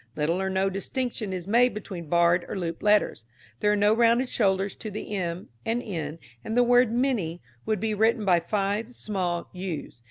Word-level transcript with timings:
Little 0.15 0.41
or 0.41 0.49
no 0.49 0.67
distinction 0.67 1.31
is 1.31 1.47
made 1.47 1.75
between 1.75 2.07
barred 2.09 2.43
or 2.49 2.57
looped 2.57 2.81
letters. 2.81 3.23
There 3.59 3.71
are 3.71 3.75
no 3.75 3.93
rounded 3.95 4.29
shoulders 4.29 4.75
to 4.77 4.89
the 4.89 5.13
m 5.15 5.49
and 5.63 5.83
n 5.85 6.17
and 6.43 6.57
the 6.57 6.63
word 6.63 6.91
minnie 6.91 7.39
would 7.67 7.79
be 7.79 7.93
written 7.93 8.25
by 8.25 8.39
five 8.39 8.95
small 8.95 9.47
u's. 9.53 9.99